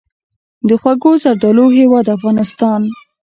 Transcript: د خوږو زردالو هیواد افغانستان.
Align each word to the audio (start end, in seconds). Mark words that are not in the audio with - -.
د 0.67 0.69
خوږو 0.81 1.11
زردالو 1.23 1.65
هیواد 1.77 2.05
افغانستان. 2.15 2.81